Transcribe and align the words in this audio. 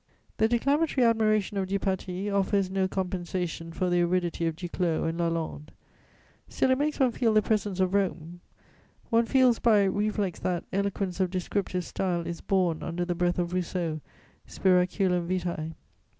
The 0.37 0.47
declamatory 0.47 1.05
admiration 1.05 1.57
of 1.57 1.67
Dupaty 1.67 2.27
offers 2.27 2.71
no 2.71 2.87
compensation 2.87 3.71
for 3.71 3.87
the 3.87 4.01
aridity 4.01 4.47
of 4.47 4.55
Duclos 4.55 5.07
and 5.07 5.19
Lalande; 5.19 5.67
still 6.49 6.71
it 6.71 6.79
makes 6.79 6.99
one 6.99 7.11
feel 7.11 7.35
the 7.35 7.43
presence 7.43 7.79
of 7.79 7.93
Rome; 7.93 8.39
one 9.11 9.27
feels 9.27 9.59
by 9.59 9.83
reflex 9.83 10.39
that 10.39 10.63
eloquence 10.73 11.19
of 11.19 11.29
descriptive 11.29 11.83
style 11.85 12.25
is 12.25 12.41
born 12.41 12.81
under 12.81 13.05
the 13.05 13.13
breath 13.13 13.37
of 13.37 13.53
Rousseau, 13.53 14.01
_spiraculum 14.47 15.27
vitæ. 15.27 15.75